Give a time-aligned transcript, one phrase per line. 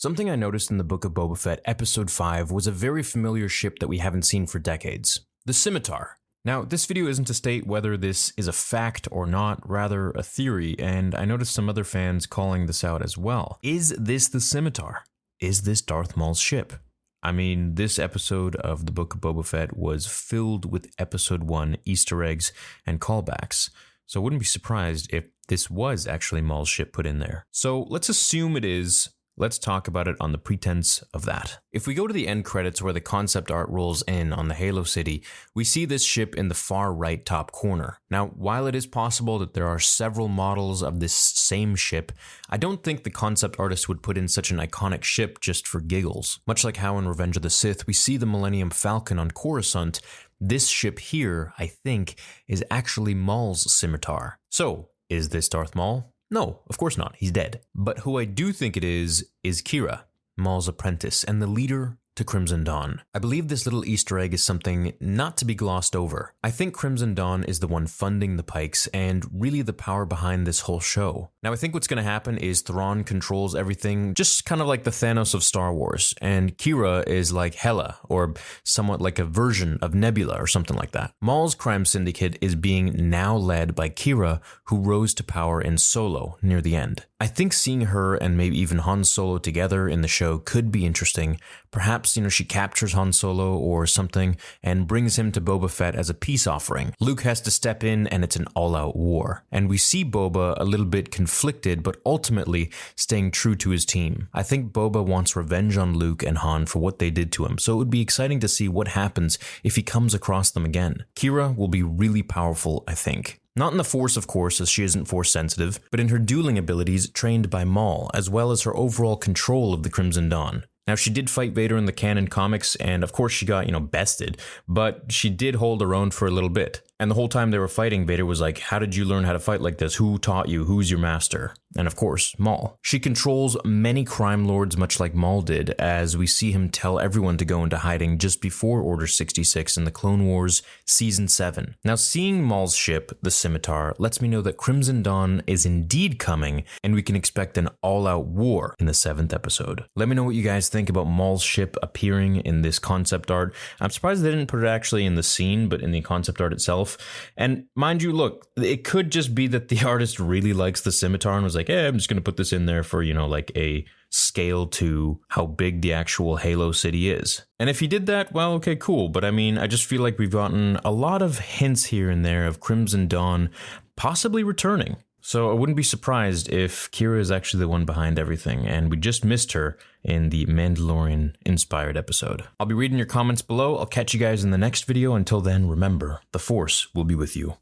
[0.00, 3.48] Something I noticed in the Book of Boba Fett, Episode 5, was a very familiar
[3.48, 6.18] ship that we haven't seen for decades the Scimitar.
[6.44, 10.22] Now, this video isn't to state whether this is a fact or not, rather a
[10.22, 13.58] theory, and I noticed some other fans calling this out as well.
[13.60, 15.02] Is this the Scimitar?
[15.40, 16.74] Is this Darth Maul's ship?
[17.20, 21.76] I mean, this episode of the Book of Boba Fett was filled with Episode 1
[21.84, 22.52] Easter eggs
[22.86, 23.70] and callbacks,
[24.06, 27.46] so I wouldn't be surprised if this was actually Maul's ship put in there.
[27.50, 29.08] So let's assume it is,
[29.40, 31.60] Let's talk about it on the pretense of that.
[31.70, 34.54] If we go to the end credits where the concept art rolls in on the
[34.54, 35.22] Halo City,
[35.54, 38.00] we see this ship in the far right top corner.
[38.10, 42.10] Now, while it is possible that there are several models of this same ship,
[42.50, 45.80] I don't think the concept artist would put in such an iconic ship just for
[45.80, 46.40] giggles.
[46.44, 50.00] Much like how in Revenge of the Sith we see the Millennium Falcon on Coruscant,
[50.40, 54.40] this ship here, I think, is actually Maul's scimitar.
[54.50, 56.12] So, is this Darth Maul?
[56.30, 57.16] No, of course not.
[57.16, 57.60] He's dead.
[57.74, 60.02] But who I do think it is, is Qi'ra,
[60.36, 63.00] Maul's apprentice, and the leader to Crimson Dawn.
[63.14, 66.34] I believe this little Easter egg is something not to be glossed over.
[66.42, 70.44] I think Crimson Dawn is the one funding the Pykes and really the power behind
[70.44, 71.30] this whole show.
[71.44, 74.82] Now, I think what's going to happen is Thrawn controls everything, just kind of like
[74.82, 79.78] the Thanos of Star Wars, and Qi'ra is like Hela, or somewhat like a version
[79.80, 81.12] of Nebula or something like that.
[81.20, 86.36] Maul's crime syndicate is being now led by Qi'ra, who rose to power in Solo
[86.42, 87.06] near the end.
[87.20, 90.86] I think seeing her and maybe even Han Solo together in the show could be
[90.86, 91.40] interesting.
[91.70, 95.94] Perhaps, you know, she captures Han Solo or something and brings him to Boba Fett
[95.94, 96.94] as a peace offering.
[97.00, 99.44] Luke has to step in and it's an all out war.
[99.50, 104.28] And we see Boba a little bit conflicted, but ultimately staying true to his team.
[104.32, 107.58] I think Boba wants revenge on Luke and Han for what they did to him,
[107.58, 111.04] so it would be exciting to see what happens if he comes across them again.
[111.16, 113.40] Qi'ra will be really powerful, I think.
[113.58, 116.56] Not in the Force, of course, as she isn't Force sensitive, but in her dueling
[116.56, 120.62] abilities trained by Maul, as well as her overall control of the Crimson Dawn.
[120.88, 123.72] Now, she did fight Vader in the canon comics, and of course, she got, you
[123.72, 126.80] know, bested, but she did hold her own for a little bit.
[127.00, 129.32] And the whole time they were fighting, Vader was like, How did you learn how
[129.32, 129.96] to fight like this?
[129.96, 130.64] Who taught you?
[130.64, 131.54] Who's your master?
[131.76, 132.78] And of course, Maul.
[132.82, 137.36] She controls many crime lords, much like Maul did, as we see him tell everyone
[137.36, 141.76] to go into hiding just before Order 66 in the Clone Wars Season 7.
[141.84, 146.64] Now, seeing Maul's ship, the Scimitar, lets me know that Crimson Dawn is indeed coming,
[146.82, 149.84] and we can expect an all out war in the seventh episode.
[149.94, 153.54] Let me know what you guys think about Maul's ship appearing in this concept art.
[153.78, 156.52] I'm surprised they didn't put it actually in the scene, but in the concept art
[156.54, 156.87] itself.
[157.36, 161.34] And mind you, look, it could just be that the artist really likes the scimitar
[161.34, 163.26] and was like, "Hey, I'm just going to put this in there for, you know,
[163.26, 167.44] like a scale to how big the actual Halo City is.
[167.58, 169.08] And if he did that, well, okay, cool.
[169.08, 172.24] But I mean, I just feel like we've gotten a lot of hints here and
[172.24, 173.50] there of Crimson Dawn
[173.96, 174.96] possibly returning.
[175.20, 178.96] So I wouldn't be surprised if Qi'ra is actually the one behind everything, and we
[178.96, 182.44] just missed her in the Mandalorian inspired episode.
[182.58, 183.76] I'll be reading your comments below.
[183.76, 185.14] I'll catch you guys in the next video.
[185.14, 187.56] Until then, remember, the Force will be with you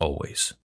[0.00, 0.54] always.